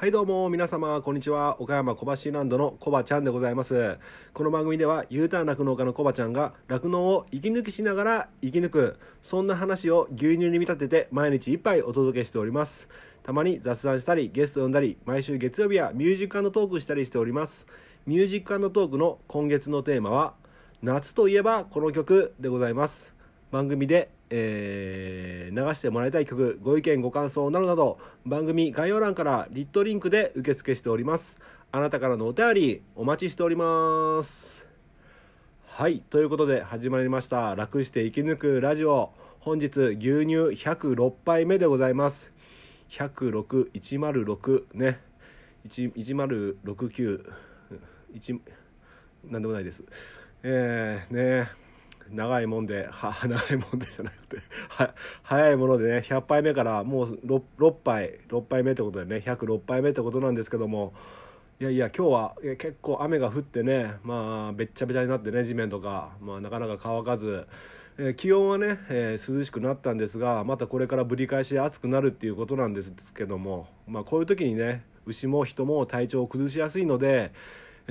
[0.00, 1.60] はいどうも皆様こんにちは。
[1.60, 3.98] 岡山小橋ランドのコバちゃんでございます。
[4.32, 12.88] この番組では U ターン酪農家のコバちゃんが酪農を息抜きしながら生き抜くそんな話を牛乳に見立てて毎日一杯お届けしております。
[13.24, 17.66] たまに雑談したりゲスト呼んだり毎週月曜日はミュージックトークしたりしております。
[18.06, 20.32] ミュージックトークの今月のテーマは
[20.80, 23.19] 夏といえばこの曲でございます。
[23.50, 31.36] 番組でえー、流してもらいたい曲ご意見ご感想などなど番組概要欄からリットリンクで受付しております。
[31.72, 34.62] あなたからのお便りお待ちしております。
[35.66, 39.10] はいということで始まりました楽して生き抜くラジオ。
[39.40, 42.30] 本日牛乳106杯目でございます。
[42.90, 45.00] 106106ね。
[45.68, 47.32] 1069
[49.28, 49.82] なんでもないです。
[50.44, 51.69] えー、ね。
[52.12, 60.92] 長いもんでは 長いもんでじゃなくては早いものでね100杯目からもう 6, 6杯6杯目ってことでね106杯目ってことなんですけども
[61.60, 67.46] いやいや今日は結構雨が降ってねまあべっちゃべちゃになってね地面とか、まあ、なかなか乾かず、
[67.98, 77.32] え、気温はね、えー、涼しくなったんですがまたこれからぶり返し暑くなるっていうことなんですけども、まあ、こういう時にね牛も人も体調を崩しやすいので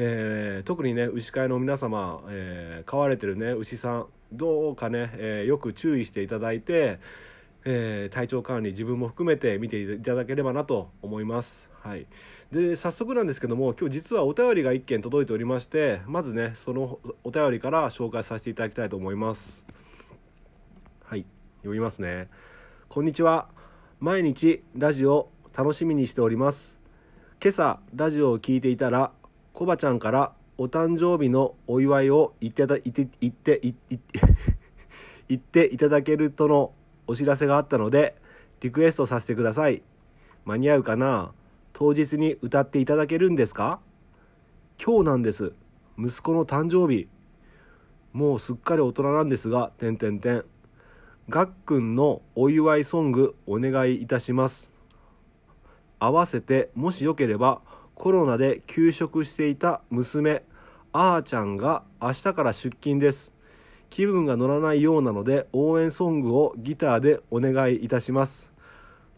[0.02, 7.00] えー、特にね牛飼いの皆様、えー、飼われてるね牛さんどうかね、えー、よく注意していただいて、
[7.66, 11.68] え体調管理自分も含めて見ていただければなと思います。
[11.82, 12.08] はい、
[12.52, 19.64] で早速なんですけども今日実はお便りが1件届いておりましてまずねそのお便りから紹介させていただきたいと思います。
[21.04, 21.26] はい。
[21.58, 22.30] 読みますね。
[22.88, 23.50] こんにちは。
[24.00, 26.78] 毎日ラジオ楽しみにしております。
[27.42, 29.12] 今朝ラジオを聞いていたら
[29.60, 34.00] コバちゃんからお誕生日のお祝いを言って言って言って言って
[35.28, 36.72] 言っていただけるとの
[37.08, 38.16] お知らせがあったので
[38.62, 39.82] リクエストさせてください。
[40.46, 41.34] 間に合うかな？
[41.74, 43.82] 当日に歌っていただけるんですか？
[44.82, 45.52] 今日なんです。
[45.98, 47.10] 息子の誕生日。
[48.14, 50.46] もうすっかり大人なんですが点点点
[51.28, 54.70] がっくんのお祝いソングお願いいたします。
[56.00, 57.60] 合わせてもしよければ
[58.00, 60.44] コロナで休職していた娘
[60.94, 63.30] あーちゃんが明日から出勤です。
[63.90, 68.50] 気分が乗らないようなので応援ソングをギターでお願いいたします。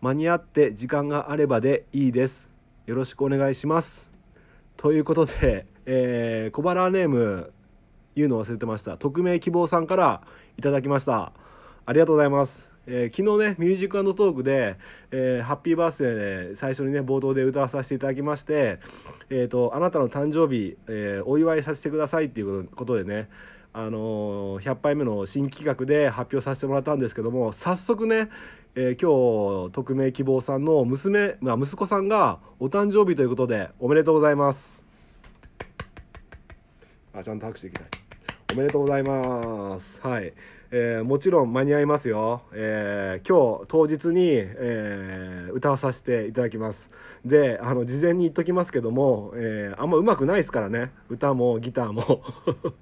[0.02, 2.50] 間に合って時間があればでいいです。
[2.88, 4.10] よろしくお願いします。
[4.78, 7.54] ということで、えー、小腹ネーム
[8.16, 8.98] 言うの忘れてました。
[8.98, 10.24] 匿名希望さんから
[10.58, 11.34] いただきました。
[11.86, 12.71] ありがとうございます。
[12.88, 14.78] えー、昨日ねミュージックトークで、
[15.12, 18.80] えー、ハッピーバースデーで最初にね冒頭で歌わさせていただきまして、
[19.30, 23.30] えーと、あなたの誕生日、えー、お祝いさせてくださいっていうことでね
[23.74, 28.30] あのー、100杯目の新企画で発表させてもらったんですけども早速ね、
[28.76, 34.82] えー、今日匿名希望さんの娘、まあ、息子さんがお誕生日ということでおめでとうございます。
[37.14, 37.90] あちゃんと拍手できない。
[38.54, 40.00] おめでとうございます。
[40.02, 40.34] はい。
[40.74, 46.90] えー、もちろん間に合いますよ、えー、今日当日に、えー、歌わさせていただきます。
[47.26, 50.92] であの事前に言っときますけども、えあんま上手くないですからね。
[51.10, 52.24] 歌もギターも。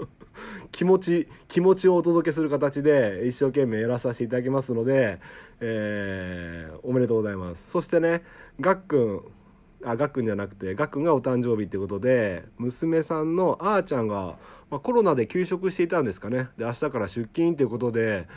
[0.72, 5.20] 気持ち気持ちをお届けする形で一生懸命やらさせていただきますので、
[5.60, 7.72] えおめでとうございます。
[7.72, 8.24] そしてね
[8.62, 9.22] がっくん
[9.84, 14.38] あがっくんじゃなくてがっくんがお誕生日ってことで娘さんのあーちゃんが
[14.70, 16.50] まあ、コロナで休職していたんですかね。
[16.58, 18.28] で明日から出勤ということで、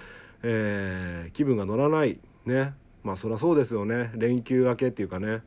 [0.42, 2.18] えー、気分が乗らない。
[2.46, 2.74] ね。
[3.04, 4.12] まあそりゃそうですよね。
[4.14, 5.42] 連休明けっていうかね。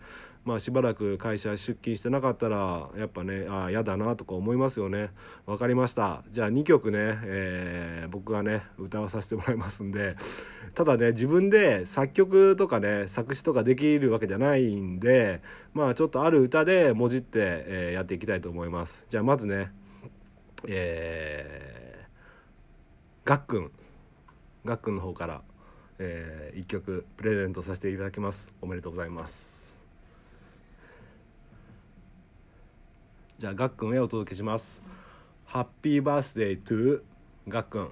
[0.45, 5.09] まあしばらく会社出勤してなかったらやっぱねああ嫌だなとか思いますよね。
[5.47, 6.23] 分かりました。
[6.31, 10.15] じゃあ2曲ね、えー、僕がね歌わさせてもらいますんで。
[10.75, 15.41] ただね自分で作曲とかね作詞とかできるわけじゃないんで
[15.73, 19.05] まあちょっとある歌でもじって、えー、やっていきたいと思います。
[19.09, 19.71] じゃあまずね
[20.67, 23.71] えー、がっくん
[24.65, 25.41] がっくんの方から、
[25.99, 28.51] えー、1曲プレゼントさせていただきます。
[28.61, 29.73] おめでとうございます。
[33.37, 34.81] じゃあがっくんへお届けします。
[35.45, 37.89] ハッピーバースデートゥーがっくん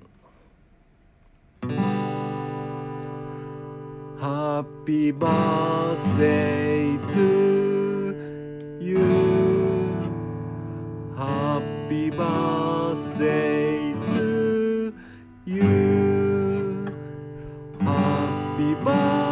[4.19, 9.42] ハッピーバースデートゥユー
[12.15, 14.93] birthday to
[15.45, 16.93] you.
[17.79, 19.22] Happy birthday,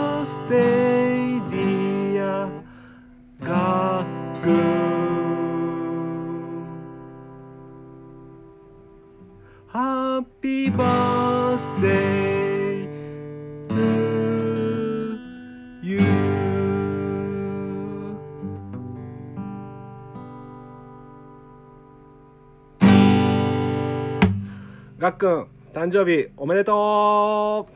[25.22, 27.68] くん誕生日おめでと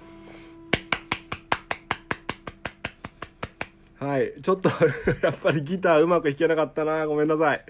[4.02, 4.04] う。
[4.04, 4.70] はいちょっと
[5.22, 7.06] やっぱりギターうまく弾けなかったな。
[7.06, 7.64] ごめんなさい。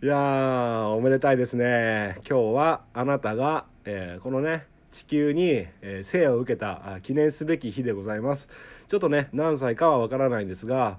[0.00, 2.20] いやおめでたいですね。
[2.28, 8.48] 今日はあなたが、えーこのね地球に、えー生を受けた記念すべき日でございます。
[8.86, 10.98] ちょっとね何歳かはわからないんですが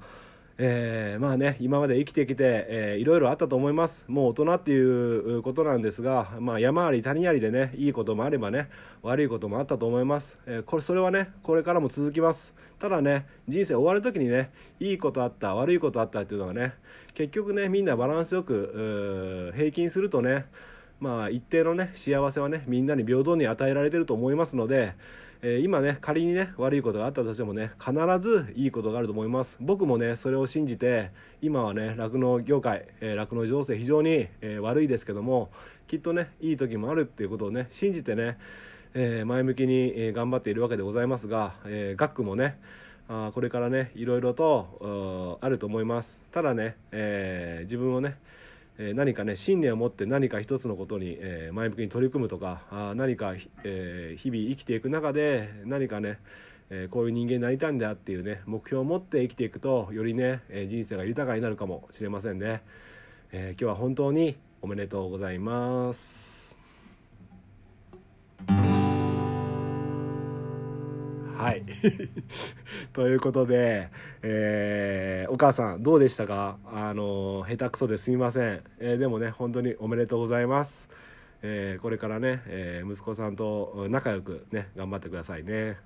[0.63, 4.04] えーまあね今まで生きてきて、えーいろいろあったと思います。
[4.08, 8.69] もう大人っていうことなんですが、まあ、山あり谷ありでねいいこともあればね
[9.02, 12.54] 悪いこともあったと思います、えーこれそれはねこれからも続きます。
[12.78, 16.75] ただね人生終わる時にねいいことあった悪いことあったっていうのがね
[17.16, 20.46] 結局ねみんなバランスよく平均するとね
[21.00, 24.94] まあ一定のね幸せはねみんなに平等に与えられてると思いますので、
[25.44, 29.58] えー今ね仮にね悪いことがあったとしてもね必ずいいことがあると思います。
[29.60, 31.12] 僕もねそれを信じて
[31.42, 35.50] 今はね酪農業界えー酪農、情勢非常に、えー悪いですけども
[35.88, 38.38] きっとねいい時もあるっていうことをね信じてね、
[38.94, 42.60] えー前向きに、え頑張っているわけでございますが、えー学区もね
[43.10, 46.20] あこれからねいろいろとあると思います。
[46.32, 48.16] ただね、えー自分をね
[48.78, 53.34] え何かね信念を持って何か一つのことに、え前向きに取り組むとかあ何か、
[53.64, 56.20] え日々生きていく中で何かね、
[56.70, 62.62] えこういう人間になりたいんだっていうね目標を持って生きていくとよりね、え人生が豊かになるかもしれませんね、
[63.32, 66.31] え今日は本当におめでとうございます。
[71.42, 71.64] はい。
[72.94, 73.90] ということで、
[74.22, 76.58] えーお母さんどうでしたか？
[76.72, 80.88] あの下手くそですみません、えーでもね本当におめでとうございます、
[81.42, 85.78] えーこれからね、え息子さんと仲良くね頑張ってくださいね。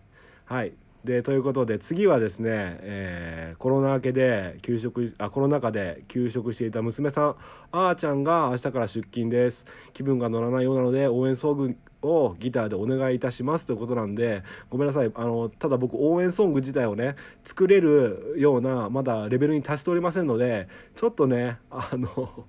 [0.45, 0.73] はい。
[1.05, 2.49] でということで次はですね、
[2.81, 7.35] えーコロナ明けで休職あコロナ禍で休職していた娘さん
[7.71, 9.65] あーちゃんが明日から出勤です。
[9.93, 11.75] 気分が乗らないようなので応援ソング
[12.05, 15.11] をギターでお願いいたしますということなんでごめんなさい。
[15.13, 22.45] あのただ僕応援ソング自体をね作れるようなまだレベルに達しておりませんのでちょっとねあの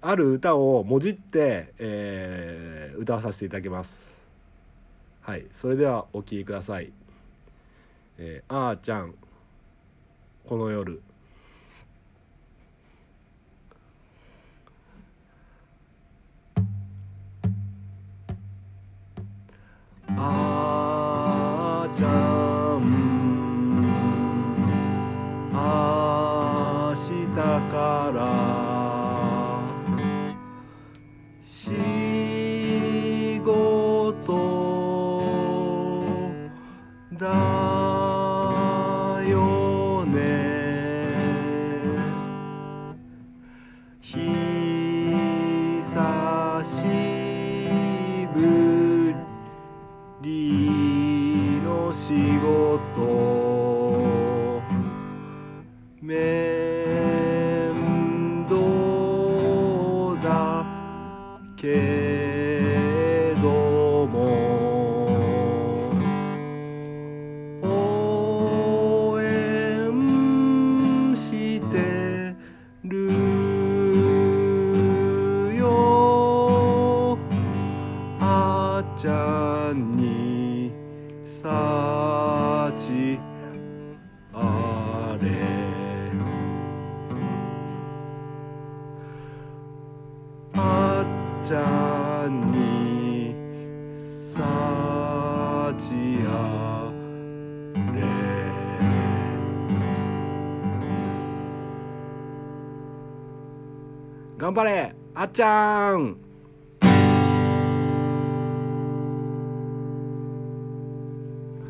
[0.00, 4.12] ある歌をもじって、えー歌わさせていただきます。
[5.20, 5.46] はい。
[5.52, 6.90] それではお聴きください
[8.18, 9.14] 「えーあーちゃん。
[10.48, 11.00] この夜」
[20.20, 21.07] あ
[61.60, 62.07] け
[105.28, 106.16] っちゃん。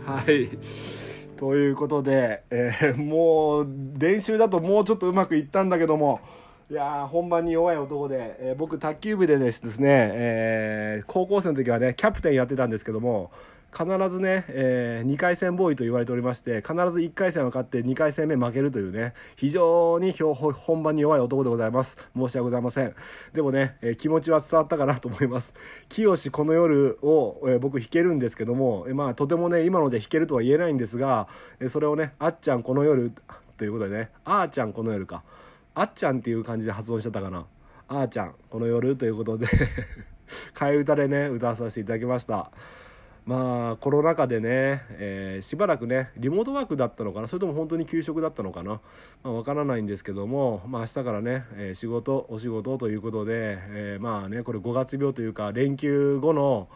[0.04, 0.48] はい。
[1.36, 3.66] ということで、えーもう
[3.98, 6.20] 練習だともうちょっとうまくいったんだけども
[6.70, 13.30] いやー本番に弱い男で、えー僕卓球部でですね、えー高校生の時はねキャプテンやってたんですけども
[13.70, 21.96] 必ずね、え2回戦ボーイと言われておりまして必ず1回戦は勝って2回戦目負けるというね非常に本番に弱い男でございます。
[22.16, 22.94] 申し訳ございません。
[23.34, 25.52] でもね、えー気持ちは伝わったかなと思います。
[25.88, 31.28] 清この夜を、えー僕弾けるんですけども、えーまあとてもね今ので弾けるとは言えないんですが、
[31.60, 33.12] えーそれをねあっちゃんこの夜
[33.58, 35.22] ということでねあーちゃんこの夜か。
[35.74, 37.46] あっちゃんっていう感じで発音しちゃったかな。
[37.88, 39.46] あーちゃんこの夜ということで
[40.54, 42.50] 替え歌でね歌わさせていただきました。
[43.28, 48.80] まあコロナ禍でね、えー、しばらくねリモートワークだったのかなそれとも本当に給食だったのかな、
[49.22, 56.70] まあ、分からないんですけども、まあ、明日からね、えー、仕事お仕事ということで、えー、まあねこれ5月病というか連休後の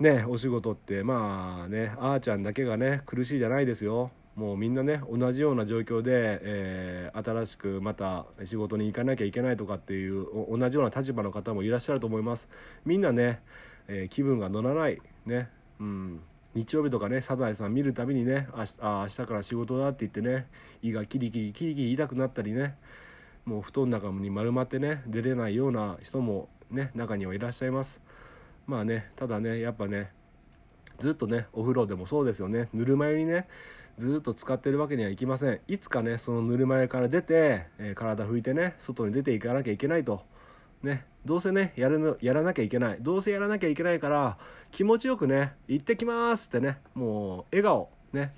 [0.00, 4.10] ねお仕事ってまあねあーちゃんだけがね苦しいじゃないですよ。
[4.34, 12.48] もうみんなね同じような状況で、えー、新しくまた仕事に行かなきゃいけないとかっていう同じような立場の方もいらっしゃると思います。
[12.86, 13.42] みんなね、
[13.88, 15.02] え、気分が乗らない。
[15.26, 15.48] ね。
[15.80, 16.20] うん。
[16.54, 20.46] 日曜日とかねサザエさん見るたびにね明日あ明日から仕事だって言ってね
[20.82, 22.76] 胃がキリキリキリキリ痛くなったりね
[23.46, 28.00] もう布団の中に丸まってね出れないような人もね中にはいらっしゃいます。
[28.66, 30.10] まあねただねやっぱね
[30.98, 32.68] ずっとねお風呂でもそうですよね。
[32.74, 33.48] ぬるま湯にね
[33.98, 35.60] ずっと使ってるわけにはいきません。
[35.68, 40.22] いつかねそのぬるま湯から出て、えー、体拭いてね外に出ていかなきゃいけないと
[40.82, 42.98] ねどうせねやるのやらなきゃいけない。
[43.00, 44.38] どうせやらなきゃいけないから
[44.70, 48.34] 気持ちよくね行ってきますってねもう笑顔ね。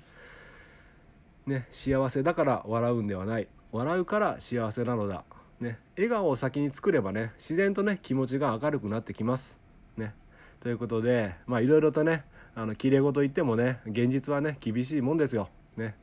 [1.47, 3.47] ね幸せだから笑うんではない。
[3.71, 5.23] 笑うから幸せなのだ。
[5.59, 9.57] ね笑顔を先に作ればね自然とね気持ちが明るくなってきます。
[9.97, 10.13] ね。
[10.59, 12.23] ということでまあいろいろとね
[12.55, 15.49] あのきれい事言ってもね現実はね厳しいもんですよ。
[15.75, 15.95] ね。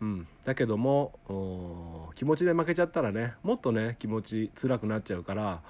[0.00, 5.62] うん、だけども気持ちで負けちゃったらねもっとね気持ち辛くなっちゃうから、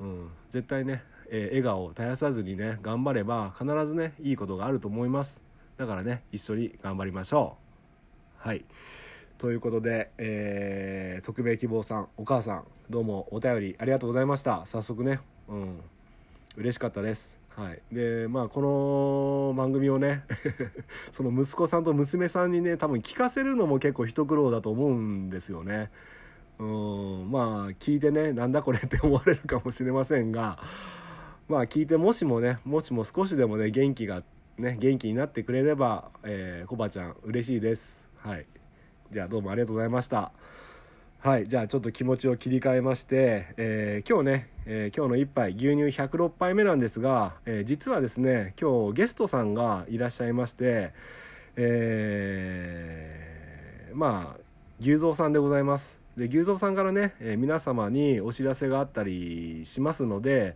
[0.00, 5.40] うん、絶対ね、えー、笑顔を絶やさずにね頑張れば必ずねいいことがあると思います。
[5.76, 7.56] だからね一緒に頑張りましょ
[8.44, 8.48] う。
[8.48, 8.64] はい。
[9.38, 14.64] ということで、えー、匿名希望さんお母さんどうもお便りありがとうございました。
[14.66, 15.80] 早速ねうん。
[16.56, 17.33] 嬉しかったです。
[17.56, 17.82] はい。
[17.92, 20.24] でまあこの番組をね
[21.12, 25.90] その息子さんと娘さんにね多分聞かせるのも結構一苦労だと思うんですよね。
[26.58, 27.30] うん。
[27.30, 30.58] まあ聞いてねなんだこれって思われるかもしれませんが
[31.48, 34.24] まあ聞いてもしもねもしも少しでもね元気が
[34.58, 38.04] ね元気になってくれれば、えー、コバちゃん嬉しいです。
[38.16, 38.46] はい。
[39.12, 40.32] じゃあどうもありがとうございました。
[41.24, 50.92] はいじゃあちょっと気持ちを切り替えまして、えー、今日ね、えー、今日の1杯牛乳106杯目なんですが、えー、実はですね今日ゲストさんがいらっしゃいまして
[51.56, 53.10] え
[53.94, 54.40] まあ
[54.82, 55.98] 牛蔵さんでございます。
[56.14, 60.54] で牛蔵さんからね、え皆様にお知らせがあったりしますので、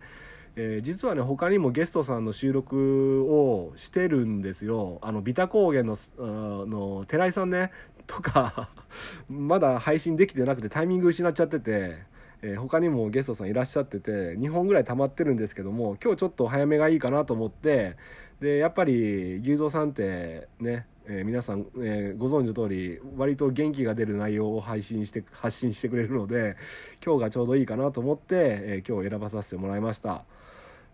[0.61, 4.99] えー、実はね他にもゲストさんの収録をしてるんですよ。
[5.01, 7.71] あのビタ高原のの寺井さんね。
[8.07, 8.69] とか
[9.29, 11.99] まだ配信できてなくてタイミング失っちゃってて、
[12.41, 17.97] えー、他にもゲストさんいらっしゃってて2本ぐらい溜まってるんですけども今日ちょっと早めがいいかなと思って
[18.41, 26.55] でやっぱり牛蔵さんってねえー、皆さん、えー、ご存知の通り割と元気が出る内容を配信して発信してくれるので
[27.03, 30.23] 今日がちょうどいいかなと思って、え、今日選ばさせてもらいました。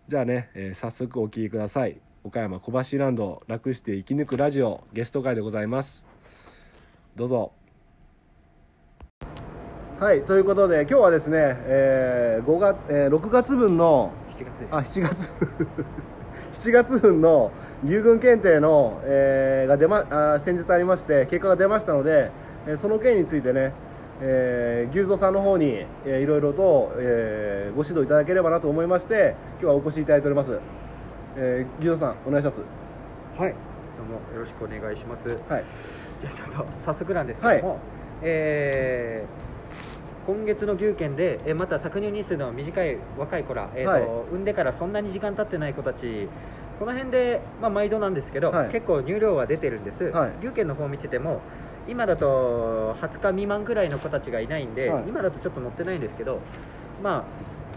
[0.08, 2.00] じゃあね、え早速お聴きください。
[2.22, 6.00] 岡山小橋ランド楽して生き抜くラジオゲスト会でございます。
[7.16, 7.50] どうぞ。
[9.98, 14.68] はいということで今日はですね、えー、5月、えー、6月分の7月です。
[14.70, 15.30] あ7月。
[16.68, 17.50] 7月分の
[17.84, 22.30] 牛群検定の、えー、が出まあ先日ありまして結果が出ましたので、
[22.68, 23.72] えー、その件についてね、
[24.20, 30.58] えー、牛蔵さんの方に、えー、いろいろと、えー、ご指導いただければなと思いまして今日はお越しいただいております、
[31.36, 32.60] えー、牛蔵さんお願いします。
[33.38, 33.54] はい。
[33.98, 35.28] どうもよろしくお願いします。
[35.28, 35.38] はい。
[36.22, 37.80] じゃあちょっと早速なんですけども、はい、
[38.22, 46.28] えー、今月の牛券で、えまた搾乳日数の短い若い子ら、えーと、はい、産んでからそんなに時間経ってない子たち
[46.78, 51.40] この辺で、まあ、毎度なんですけど、はい、結構乳量は出てるんです、はい、牛券の方を見てても
[51.88, 56.40] 今だと20日未満ぐらいの子たちがいないんで、はい、今だとちょっと載ってないんですけど
[57.02, 57.24] まあ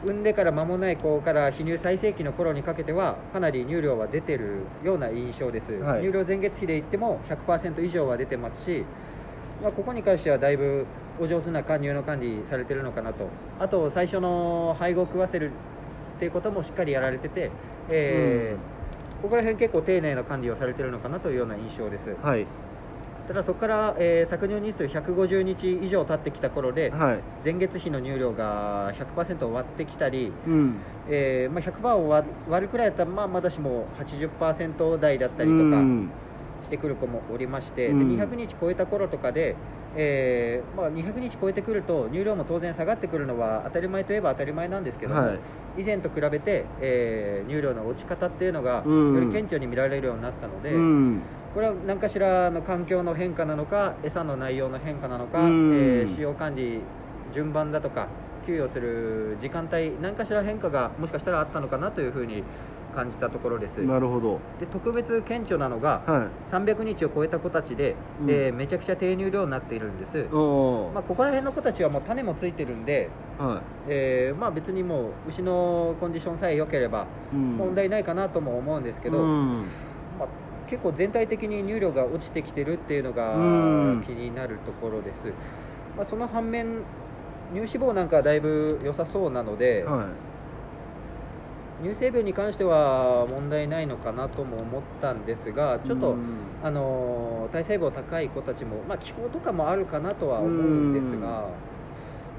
[0.04, 8.86] 産んでから間もない子から泌乳最盛期の頃にかけてはかなり乳量は出てるような印象です、はい、乳量前月比で言っても100%以上は出てますし、
[9.62, 10.86] まあ、ここに関してはだいぶ
[11.20, 13.28] お上手な加乳の管理されてるのかなと。
[13.60, 15.51] あと最初の配合を食わせる
[16.16, 17.51] っていうこともしっかりやられてて、
[17.89, 22.48] えー、うん、ここら辺結構丁寧な管理をされてるのかなというような印象です、はい
[23.29, 32.25] ただそこから、えー、搾乳日数150日以上経ってきた頃で、はい、前月比の乳量が100%割ってきたり、うん、えー、まあ、100%を割
[32.59, 35.77] るくらいだったら、まあ、まだしも80%台だったりとか
[36.63, 39.55] してくる子もおりまして、うん、で200日超えた頃とかで、
[39.95, 45.39] えーまあ、200日超えてくると乳量も当然下がってくるのは当たり前といえば当たり前なんですけども、はい、
[45.77, 50.71] 以前と比べて、えー、乳量の落ち方っていうのがより顕著に見られるようになったので。
[50.74, 51.21] うん
[51.53, 56.82] これは何かしらの環境の変化なのか餌の内容の変化なのか、えー、使用管理
[57.34, 58.08] 順番だとか
[58.46, 62.44] 給与する時間帯何かしら変化がもしかしたらあったのかなというふうに
[62.96, 63.77] 感じたところです。
[63.84, 64.39] なるほど。
[64.60, 68.29] で特別顕著なのが、は300日を超えた子たちで、うん。
[68.29, 70.27] えーめちゃくちゃ低乳量になっているんです。
[70.94, 77.58] まあ、ここら辺の子たちはもう種もついてるんで、はえーまあ、別にもう牛のコンディションさえ良ければい、うん。
[77.58, 79.62] 問題ないかなとも思うんですけど、うん。
[79.62, 79.65] まあ、
[80.69, 83.39] 結構全体的に乳量が落ちてきてるっていうのがう
[83.97, 84.03] ん。
[84.05, 85.33] 気になるところです、
[85.97, 86.83] まあ、その反面
[87.53, 90.07] 乳脂肪なんかはだいぶ良さそうなので、は
[91.81, 96.17] 乳成分に関しては問題ないのかなとも思ったんですがいちょっと、うん。
[96.63, 101.47] あのー体細胞高い子たちも、まあ、気候とかもあるかなとは思うんですが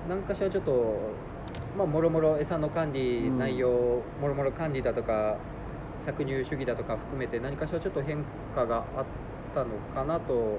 [0.08, 0.94] 何かしらちょっと、
[1.76, 3.38] まあ、もろもろ餌の管理うん。
[3.38, 5.36] 内容、もろもろ管理だとか
[6.06, 9.04] 搾乳主義だとか含めて何かしらちょっと変化があっ
[9.54, 10.58] たのかなと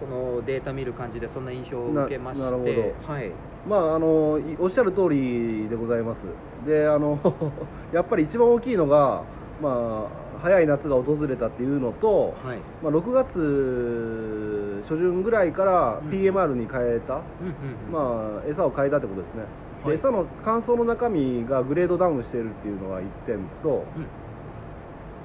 [0.00, 2.44] このデータ見る感じでそんな印象を受けまして。
[2.44, 3.32] ななるほはい。
[3.68, 6.20] まああのいおっしゃる通りでございます。
[6.66, 7.18] であの
[7.92, 9.22] やっぱり一番大きいのが
[9.60, 12.58] まあ早い夏が訪れたっていうのと、はい。
[12.82, 16.10] まあ、6月初旬ぐらいからうん。
[16.10, 19.42] PMR に変えた、うんまあ餌を変えたってことですね、
[19.82, 19.94] ではい。
[19.94, 24.06] 餌の乾燥の中身がグレードダウンしているっていうのが1点と、うん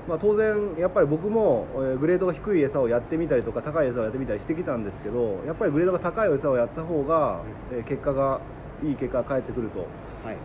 [0.07, 7.41] まあ、当然やっぱり僕も、えーグレードが低い餌をやってみたりとか高い餌をやってみたりしてきたんですけどやっぱりグレードが高い餌をやった方が、
[7.71, 8.41] えー結果が
[8.83, 9.79] いい結果が返ってくると。
[9.79, 9.85] は
[10.33, 10.37] い。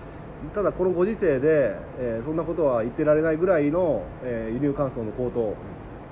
[0.55, 5.55] ただこのご時世で、えーそんなことは言ってられないぐらいの、えー輸入乾燥の高騰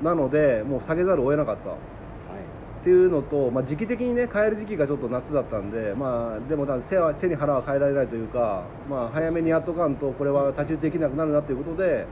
[0.03, 1.71] なのでもう下げざるを得なかった。
[1.71, 12.07] っていうのと、まあ、時期的にね変える時期がちょっと夏だったんで、まあ、でも背は背に腹は変えられないというか、まあ、早めにやっとかんとこれは太刀打ちできなくなるなということで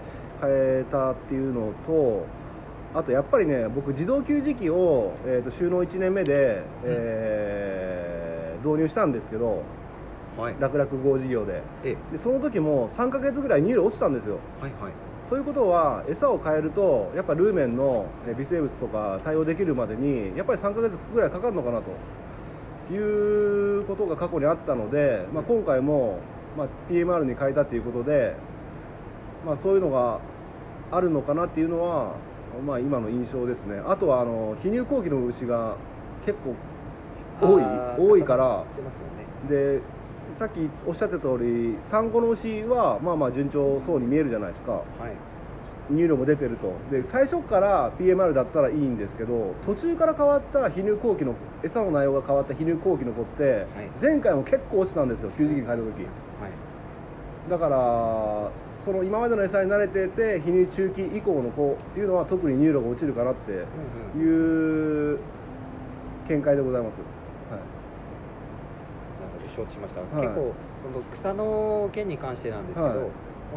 [0.44, 2.26] 変えたっていうのと
[2.94, 8.34] あとやっぱりね僕自動給餌器を、えー、と収納1年目で、えー
[8.64, 9.62] 導入したんですけど
[10.38, 10.56] はい。
[10.58, 11.62] 楽々号事業で。
[11.84, 14.38] えでその時も3ヶ月ぐらい乳量落ちたんですよ。
[14.60, 14.92] はいはい。
[15.30, 21.84] ということは餌を変えるとやっぱルーメンのえ微生物とか対応できるまでにやっぱり3ヶ月ぐらいかかるのかなと。
[22.92, 26.18] いうことが過去にあったので、まあ、今回も、
[26.54, 28.36] まあ、PMR に変えたということで、
[29.46, 30.20] まあ、そういうのが
[30.94, 32.14] あるのかなっていうのは、
[32.64, 33.82] まあ、今の印象ですね。
[33.84, 35.76] あとはあの非乳後期の牛が
[36.24, 36.54] 結構
[37.44, 37.64] 多い
[37.98, 38.64] 多いから。
[39.50, 39.74] ね。
[39.76, 39.80] で
[40.32, 44.72] さっきおっしゃってた通り産後の牛はまあまあ順調そうに見えるじゃないですか。
[44.72, 44.82] はい。
[45.92, 46.72] 乳量も出てると。
[46.90, 53.66] で最初から PMR だったらいいんですけど途中から変わった非乳後期の餌の内容が変わった非乳後期の子って
[54.00, 55.82] 前回も結構落ちたんですよ給餌器に変えた時。
[55.82, 56.73] はい
[57.48, 63.52] だからその今までの餌に慣れてて非乳中期以降の子っていうのは特に乳量が落ちるかなって
[64.18, 65.18] いう
[66.28, 66.98] 見解でございます、
[67.50, 67.60] はい。
[69.54, 70.26] 承知しました、はい。
[70.26, 72.98] 結構その草の件に関してなんですけど、はい。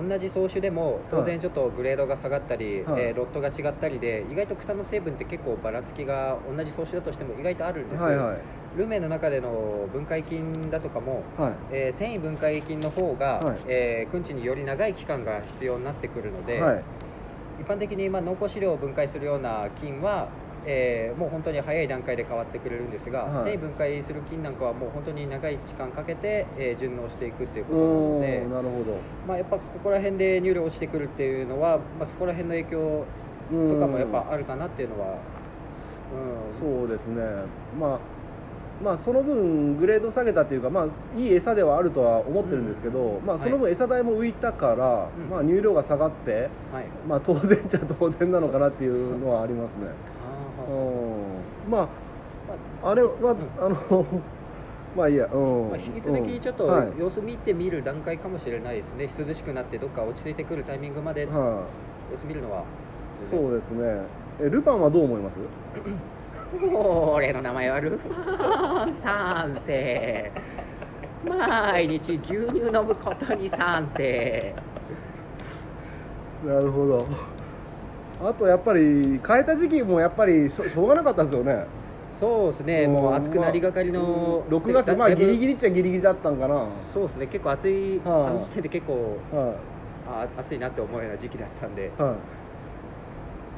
[0.09, 3.03] 同じ草種でも当然ちょっとグレードが下がったり、はい。
[3.03, 8.37] えーロットが違ったりで意外と草の成分って結構ばらつきが同じ草種だとしても意外とあるんです、はいはい
[8.75, 11.53] ルメの中での分解菌だとかも、はい。
[11.71, 13.57] えー繊維分解菌の方が、はい。
[13.67, 16.83] えー、訓地により長い期間が必要になってくるので、はい。
[17.61, 20.29] 一般的にまあ濃厚飼料を分解するような菌は、
[20.65, 23.51] えーもう本当に早い段階で変わってくれるんですが、はい。
[23.51, 28.97] 繊維分解する菌なんかはもう本当に長い時間かけて、えー順応していくっていうことなおのでー、なるほど。
[29.27, 33.05] まあ、やっぱここら辺で乳量落ちてくるっていうのは、まあ、そこら辺の影響
[33.69, 35.17] とかもやっぱあるかなっていうのは、
[36.13, 36.77] うん。
[36.79, 37.21] そうですね。
[37.79, 38.16] まあ
[38.83, 40.87] まあその分グレード下げたっていうかまあ
[41.17, 45.29] いい餌ではあるとは思ってるんですけど、まあその分餌代も浮いたから、うん。
[45.29, 46.85] まあ乳量が下がってはい。
[47.07, 49.87] まあ当然っちゃ当然なのかなっていうのはありますね。
[50.67, 51.71] あーうん。
[51.71, 51.89] ま
[52.83, 54.05] ああれは、あの
[54.95, 56.87] まあいいやうん、まあ、引き続きちょっとうんはい。
[56.97, 61.63] 様子見てみる段階かもしれないですね、涼しくなってどっか落ち着いてくるタイミングまで様は
[62.21, 62.63] 子見るのは、い、
[63.29, 64.01] そうですね。
[64.39, 65.35] えルパンはどう思います？
[66.53, 70.31] 俺の名前はルパン賛成
[71.27, 74.55] 毎日牛乳飲むことに賛成
[76.45, 77.07] なるほど。
[78.21, 81.65] あとやっぱり変えた時期もやっぱりしょしょうがなかったですよね。
[82.19, 82.87] そうですね。
[82.87, 84.57] もう暑くなりがかりの、うん。
[84.57, 87.27] 6月まあギリギリっちゃギリギリだったんかな、はそうですね。
[87.27, 88.27] 結構暑い、はい。
[88.27, 89.35] あの時点で結構い。
[90.07, 91.91] あ暑いなって思うような時期だったんで。
[91.97, 92.15] はい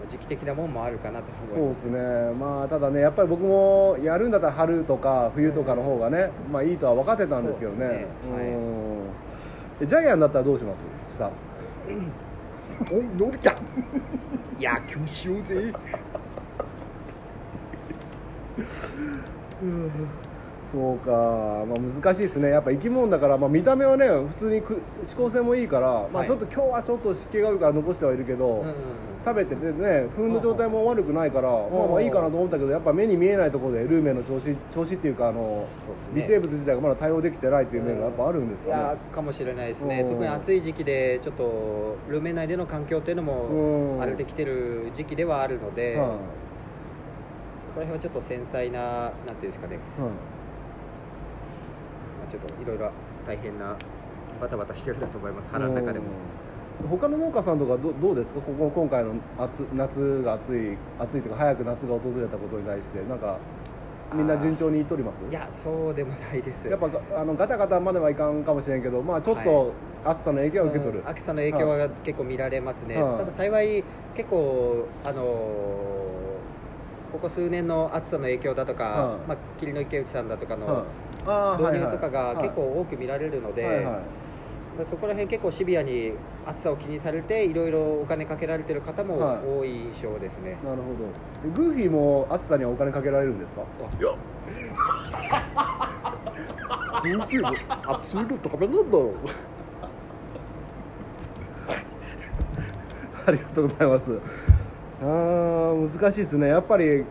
[0.10, 2.00] 時期的なもんもあるかなとそうですね。
[2.40, 7.88] まあただねやっぱり僕もやるんだったら春とか冬とかの方がね、まあいいとは分かってたんですけどね。
[7.88, 7.94] ね。
[7.94, 8.04] は
[9.84, 9.88] い。
[9.88, 10.74] ジャイアンだったらどうしま
[11.08, 11.16] す？
[11.16, 11.30] 下。
[12.92, 13.52] おのび太。
[14.60, 15.74] 野球しようぜ。
[20.72, 22.50] そうか、まあ、難しいですね。
[22.50, 26.28] やっぱ生き物だから、まあ、見た目はね普通にく指向性もいいから、まあ、はい。
[26.28, 28.74] ちょっと今日はちょっと湿気が多いから残してはいるけど、うんうんうん
[29.30, 35.68] 食べててね糞の状態も悪くないから、まあまあいいかなと思ったけどやっぱ目に見えないところでルーメンの調子調子っていうかあの
[36.14, 38.76] 微生物自体がまだ対応できてないっていう面がやっぱあるんですかね。
[39.12, 40.02] ーかもしれないですね。
[40.02, 40.10] うん。
[40.10, 43.28] 特に暑い時期でちょっとルーメン内での環境っていうのうん。
[43.98, 46.10] も荒れてきてる時期ではあるので、はい
[47.70, 50.10] そこら辺はちょっと繊細ななんていうんですかね、はいま
[52.28, 52.92] あ、ちょっといろいろ
[53.28, 53.76] 大変な
[54.42, 55.50] バタバタしてるんだと思います。
[55.52, 56.06] 腹の中でも。
[56.06, 56.08] う
[56.46, 56.49] ん
[56.88, 58.40] 他の農家さんとかどどうですか？
[58.40, 63.38] ここ今回の夏夏が暑い暑いというか早く夏が訪れたことに対してなんか
[64.14, 65.20] みんな順調にいっとります？
[65.30, 66.68] いやそうでもないです。
[66.68, 69.74] やっぱがあのガタガタまではいかんかもしれんけどまあちょっと
[70.06, 73.18] 暑さの影響は受け取る、うん秋さんの影響は結構見られますね、はい。
[73.20, 73.84] ただ幸い
[74.16, 76.10] 結構あのー
[77.12, 79.28] ここ数年の暑さの影響だとか、はい。
[79.30, 80.86] まあ、霧の池内さんだとかは
[81.58, 81.62] い。
[81.62, 82.80] の導入とかが結構はい。
[82.82, 83.96] 多く見られるので、はいはい
[84.90, 86.14] そこら辺結構シビアに
[86.46, 89.38] 暑さを気にされていろいろお金かけられてる方もはい。
[89.46, 91.64] 多い印象ですね、なるほど。
[91.64, 93.62] グーフィーも暑さにはお金かけられるんですか？
[94.00, 94.12] いや。
[97.88, 99.12] 暑いの食べなんだよ
[103.28, 104.12] ありがとうございます。
[105.02, 106.48] あー難しいですね。
[106.50, 107.06] やっぱり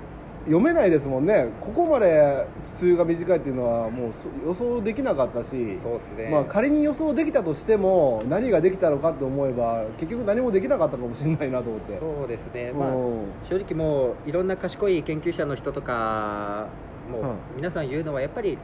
[0.49, 1.49] 読めないですもんね。
[1.61, 2.47] ここまで
[2.81, 5.79] 梅雨が短いっていうのはもうそ予想できなかったし。
[5.83, 11.99] そうですね、まあ、仮に予想できたとしても何ができたのかと思えば結局何もできなかったかもしれないなと思って。
[11.99, 16.69] そうですね、まあ、うん正直もういろんな賢い研究者の人とか
[17.11, 18.59] もうはい皆さん言うのはやっぱり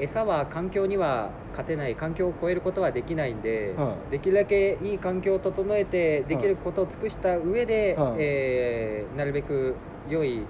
[0.00, 1.94] 餌は環境には勝てない。
[1.94, 9.74] 環境を超えることはできないんで、はいできるだけいい環境を整えてできることを尽くした上で、はいえーなるべく
[10.08, 10.42] 良い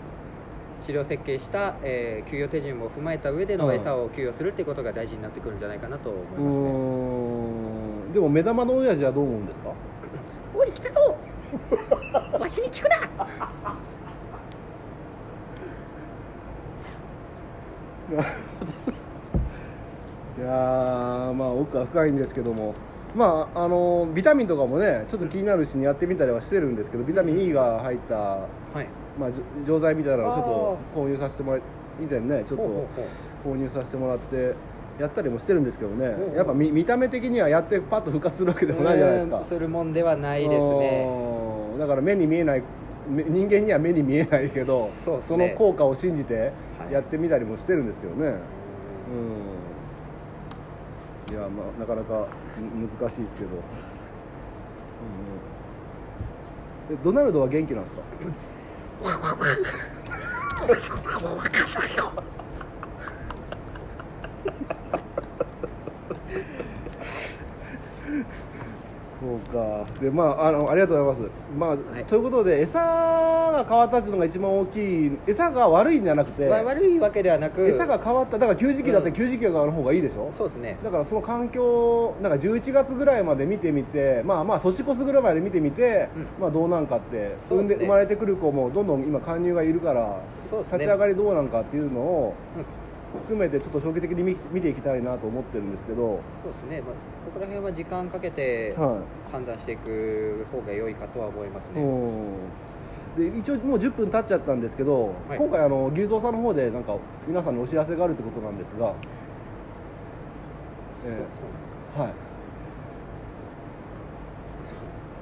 [0.87, 6.40] 飼料設計した、えー給与手順も踏まえた上でのはい餌を給与するっていうことが大事になってくるんじゃないかなと思いうます
[8.09, 8.14] ね。
[8.14, 9.71] でも目玉の親父はどう思うんですか？
[10.57, 11.01] おい北野
[12.38, 12.97] わしに聞くな！
[20.38, 22.75] いやーまあ奥は深いんですけども。
[23.14, 28.38] まああのビタミンとかもねちょっと気になるしにやってみたりはしてるんですけどビタミン E が入った、
[28.74, 28.87] はい。
[29.18, 29.30] まあ、
[29.66, 31.62] 錠剤みたいなのをちょっと購入させてもらい
[32.00, 32.87] 以前ねちょっと
[33.44, 34.54] 購入させてもらって
[34.98, 36.37] やったりもしてるんですけどね。
[36.37, 39.38] やっぱ見見た目的にはやってパッと復活するわけでもないじゃないですか。
[39.38, 41.06] うんするもんではないですね。
[41.72, 41.78] うん。
[41.78, 42.62] だから目に見えない
[43.09, 45.48] め人間には目に見えないけどそね。
[45.48, 46.92] の効果を信じてはい。
[46.92, 48.24] やってみたりもしてるんですけどね、うん。
[48.30, 48.37] うん。
[51.33, 52.26] いやまあなかなか
[52.78, 53.48] む難しいですけど、
[56.90, 58.02] うん、えドナルドは元気なんですか？
[59.02, 59.36] わわわ
[60.60, 60.74] これ
[61.14, 62.12] はもうわかんないよ。
[69.20, 69.85] そうか。
[70.00, 72.04] でまああのありがとうございます、まあはい。
[72.06, 75.18] ということで餌が変わったっていうのが一番大きい。
[75.26, 78.38] 餌が悪いんじゃなくて、わ悪いわけではなく餌が変わった。
[78.38, 79.14] だから給時期だってうん。
[79.14, 80.78] 給時期の方がいいでしょ、そうですね。
[80.83, 86.28] だからその環境なんか11月ぐらいまで見てみてまあまあ年越すぐらいまで見てみて、うん。
[86.40, 87.68] まあどうなんかって、ね。
[87.68, 90.16] で生まれてくる子もどんどん今加入がいるから、ね。
[90.72, 92.64] 立ち上がりどうなんかっていうのをうん
[93.18, 96.94] 含めてちょっと長期的に見見ていきたいなと思ってるんですけど、そうですね、まあ、
[97.27, 103.33] ここら辺は時間かけては判断していく方が良いかとは思いますい、ね、うん。
[103.33, 105.38] で一応もう10分経っちゃったんですけど、はい。
[105.38, 106.96] 今回あの牛蔵さんの方でなんか
[107.27, 108.94] 皆さんにお知らせがあるってことなんですが、そう
[111.07, 111.37] えそうです
[111.96, 111.99] か。
[111.99, 112.12] ーはい。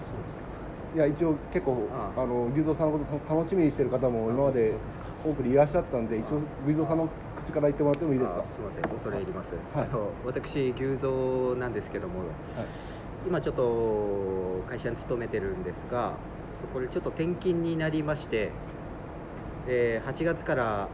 [0.04, 0.48] そうですか。
[0.94, 2.26] いや一応結構ああ。
[2.26, 4.74] の牛蔵さんのこと楽しみにしてる方も今まで
[5.24, 8.40] 多くいらっしゃったんで一応牛蔵さんの口から言ってもらってもいいですか？
[8.40, 8.82] あすみません。
[8.90, 9.88] 恐れ入ります、はい。
[9.90, 12.22] あの私牛蔵なんですけども、
[13.26, 16.14] 今ちょっと会社に勤めてるんですが
[16.60, 18.50] そこでちょっと転勤になりまして、
[19.66, 20.88] えー8月から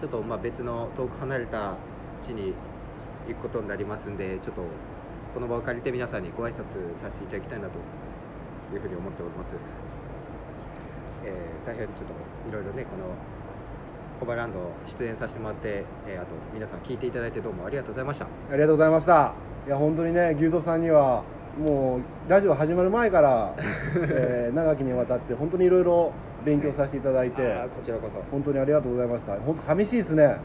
[0.00, 1.76] ちょっとまあ別の遠く離れた
[2.26, 2.54] 地に
[3.28, 4.62] 行くことになりますんでちょっと
[5.34, 6.56] この場を借りて皆さんにご挨拶
[7.00, 7.78] させていただきたいなと
[8.74, 9.50] いうふうに思っております、
[11.24, 13.14] えー大変ちょっといろいろねこの
[14.22, 14.60] コバランド
[15.00, 18.26] 出演させてもらって、えーあと皆さん聞いていただいてどうもありがとうございました。
[18.26, 19.34] ありがとうございました。
[19.66, 21.24] いや本当にね牛蔵さんには
[21.58, 23.52] もうラジオ始まる前から、
[23.98, 26.12] えー長きにわたって本当にいろいろ
[26.44, 27.42] 勉強させていただいて
[27.74, 28.22] こちらこそ。
[28.30, 29.32] 本当にありがとうございました。
[29.40, 30.24] 本当寂しいですね。
[30.26, 30.36] 寂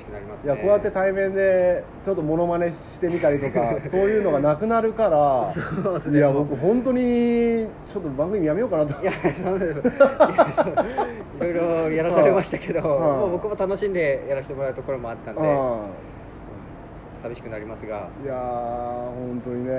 [0.00, 6.18] しくなります、いやこうやって対面でちょっとモノマネしてみたりとか そういうのがなくなるからそうですね。
[6.18, 9.00] いや僕本当にちょっと番組やめようかなと。
[9.02, 9.12] いや
[9.44, 9.80] そうです。
[9.80, 12.88] いろいろやらされましたけど、はい。
[12.88, 15.80] もう僕も楽しんでやらせてもらうところもあったんで、うん
[17.22, 18.08] 寂しくなりますが。
[18.24, 19.72] いやー本当にね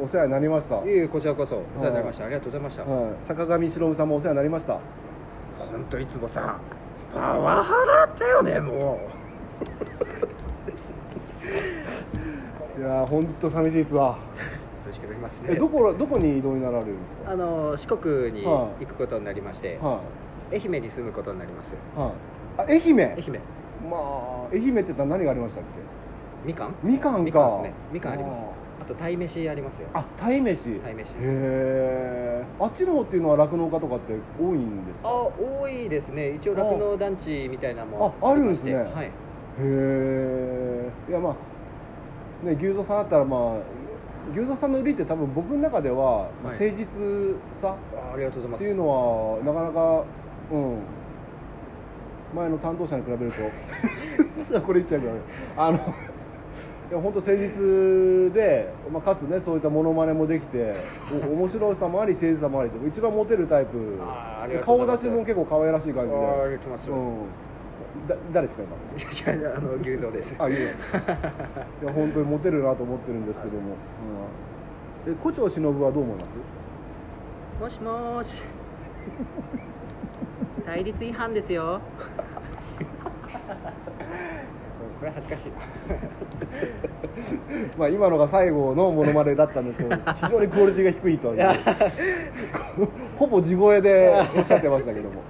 [0.00, 2.84] おお世話になりました、はいえこちらこそお世話になりました、ありがとうございました、
[3.24, 4.72] 坂上忍さんもお世話になりました。
[4.74, 4.80] 本
[5.90, 6.56] 当いつもさ
[7.14, 9.00] パワハラだよねも
[12.78, 14.10] いやー本当寂しいですわ。
[14.12, 14.14] う
[14.92, 15.48] 寂しくなりますね。
[15.50, 17.32] えどこどこに移動になられるんですか？
[17.32, 20.00] あの四国には行くことになりまして、は
[20.52, 21.66] 愛媛に住むことになります。
[21.72, 22.12] いはい。
[22.58, 23.14] あ愛媛？
[23.14, 23.40] 愛媛。
[23.90, 25.64] まあ愛媛って言ったら何がありましたっ
[26.44, 26.72] みかん？
[26.72, 27.20] けみかんか。
[27.20, 27.72] みかんね。
[27.92, 28.42] みかんあります。
[28.80, 29.88] あと鯛めしありますよ。
[29.92, 36.34] あ鯛めしへ鯛めしえあっちの方っていうのは酪農家とかって多いんですあか多いですね。
[36.36, 38.76] 一応酪農団地みたいなのもああるんですね。
[38.76, 39.10] はい
[39.60, 43.78] へえいやまあね牛蔵さんだったらまあ
[44.32, 46.70] 牛蔵さんの売りって多分僕の中では、まあはい。
[46.70, 48.60] 誠実さあありがとうございます。
[48.60, 50.04] っていうのはなかなか
[50.52, 50.78] うん。
[52.34, 54.60] 前の担当者に比べると。
[54.60, 55.06] これ言っちゃうか
[55.56, 55.80] らあのい
[56.92, 60.74] や本当誠実で、まあ、かつねそういったモノマネもできて
[61.28, 63.98] お面白さもあり誠実さもありと一番モテるタイプ。
[64.62, 66.16] 顔立ちも結構可愛らしい感じで。
[66.16, 67.47] ありがとうございます、うん
[68.08, 69.34] だ誰ですか今？
[69.38, 70.34] いやあの牛蔵です。
[70.38, 70.96] あいいです。
[70.96, 71.04] いや
[71.92, 73.60] 本当にモテるなと思ってるんですけども、
[75.06, 76.36] うん、え胡蝶忍はどう思います？
[77.60, 78.36] もしもーし。
[80.66, 81.80] 対立違反ですよ。
[85.00, 85.50] これ恥ずかしい。
[85.50, 85.56] な
[87.78, 91.46] まあ今のが最後のモノマネだったんですけど非常にクオリティが低いという
[93.16, 95.22] ほぼ地声でおっしゃってましたけども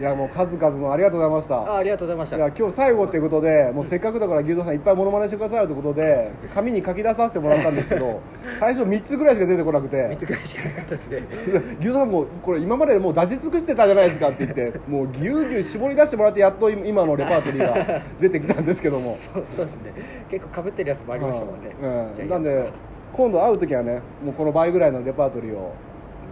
[0.00, 1.56] いやもう数々のありがとうございました。
[1.56, 2.36] あありがとうございました。
[2.38, 8.22] いや今日最後っていうことでもうせっかくだから牛蔵さんいっぱいモノマネしてくださいよということで紙に書き出させてもらったんですけど
[8.58, 9.98] 最初3つぐらいしか出てこなくて。
[9.98, 11.62] 3つぐらいしかなかったですね。
[11.80, 19.18] 牛さんもこれ今までもう出し尽くしてたじゃないですかって言ってもうぎゅうぎゅう絞り出してもらってやっと今のレパートリーが 出てきたんですけども。
[19.34, 19.92] そうそうですね。
[20.30, 22.28] 結構かぶってるやつもありましたもんね、うん。
[22.30, 22.70] なんで
[23.12, 25.74] 今度会う時はねもうこの倍ぐらいのレパートリーを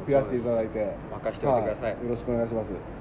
[0.06, 0.86] 増やしていただいて。
[1.18, 2.97] 任しておいてください、はよろしくお願いします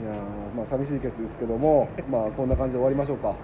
[0.00, 3.34] いやーまあ寂しいケースですけども まあこんな感じで終わりましょうか。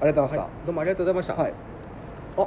[0.00, 1.52] ありがとうございまはいどうもありがとうございました、したはい。
[2.36, 2.40] あ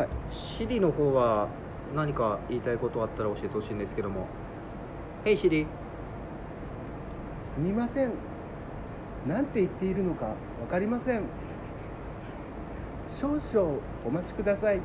[0.00, 0.08] はい。
[0.30, 1.48] シリの方は
[1.94, 4.26] 何か言いたいことあったら教えてほしいんですけども
[5.24, 5.66] 「ヘイシリ
[7.42, 8.10] すみません。
[9.26, 10.26] なんて言っているのか
[10.60, 11.22] 分かりません。
[13.10, 14.80] 少々お待ちください。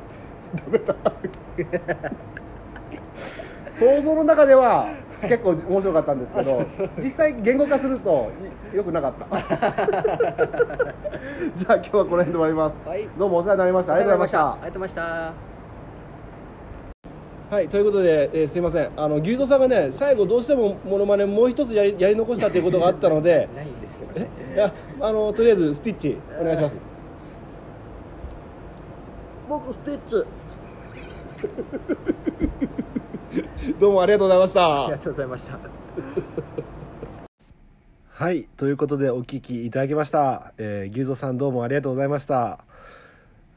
[0.56, 0.96] ダメだ
[3.70, 4.88] 想像の中では
[5.30, 6.64] 結構面白かったんですけど
[6.98, 8.30] 実際言語化すると
[8.74, 9.26] よくなかった。
[11.56, 13.08] じゃあ今日はこの辺で終わります」はい。
[13.18, 13.94] どうもお世話になりました。
[13.94, 14.40] ありがとうございました。
[14.40, 15.56] ありがとうございました。
[17.56, 24.30] はい、ということで、えーすいません、あの牛蔵さんがね、最後どうしてもモノマネもう一つやりやり残したということがあったので ないんですけどえね。
[24.56, 26.76] いやあのとりあえずスティッチお願いします。
[29.48, 30.26] 僕ステッチ
[33.80, 35.04] どうもありがとうございましありがた。
[35.04, 35.60] とうございました
[38.10, 40.54] はい、ということでお聞きいただきました。
[40.58, 42.64] えー、牛蔵さんどうもありがとうございました。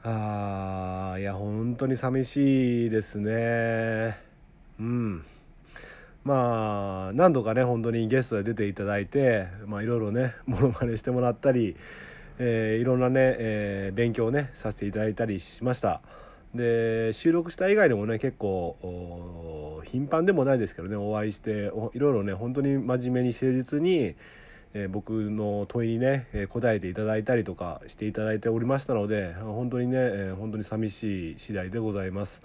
[0.03, 4.19] あーいや本当に寂しいですね。
[4.81, 5.25] うん。
[6.25, 11.77] まあ何度かね本当にゲストで出ていただいて、まあいろいろねモノマネしてもらったり、
[12.39, 16.01] えーいろんなね、えー勉強をねさせていただいたりしました。
[16.55, 24.15] で収録した以外でもね結構頻繁でもないですけどねお会いしていろいろね本当に真面目に誠実に、
[24.75, 32.43] えー僕の問いにね、えー答えていただいたりとかしていただいておりましたので本当にね、えー本当に寂しい次第でございます。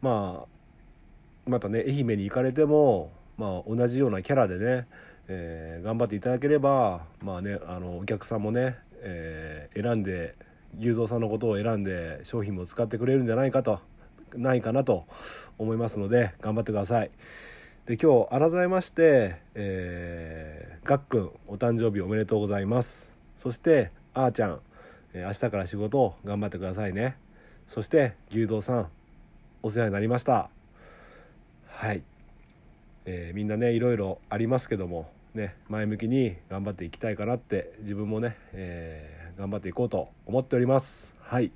[0.00, 4.86] まあまたね愛媛に行かれても、まあ、同じようなキャラでね、
[5.28, 10.34] えー頑張っていただければまあねあのお客さんもね、えー選んで
[10.78, 13.80] 牛蔵さんのことを選んで商品も使ってくれるんじゃないかと
[14.34, 15.04] ないかなと
[15.58, 17.10] 思いますので頑張ってください。
[17.86, 23.14] で今日改めまして、えー、がっくんお誕生日おめでとうございます。
[23.36, 24.60] そしてあーちゃん、
[25.12, 27.16] えー明日から仕事を頑張ってくださいね。
[27.66, 28.88] そして牛蔵さん
[29.62, 30.48] お世話になりました。
[31.66, 32.02] はい、
[33.04, 41.12] えーみんなねいろいろありますけどもね前向きに頑張っていきたいかなって自分もね、えー頑張っていこうと思っております。
[41.20, 41.50] はい。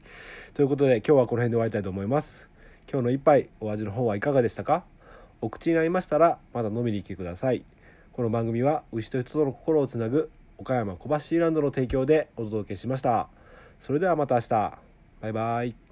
[0.55, 2.49] ということで今日はこの辺で終わりたいと思います。
[2.91, 4.85] 今日の一杯お味の方はいかがでしたか？
[5.43, 7.63] お口に合いましたらまた飲みに来てください。
[8.13, 13.29] この番組は牛と人との心をつなぐ岡山小橋ランドの提供でお届けしました。
[13.81, 14.49] それではまた明日。
[15.21, 15.86] バイバイ。